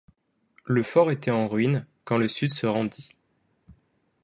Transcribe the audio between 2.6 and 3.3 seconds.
rendit.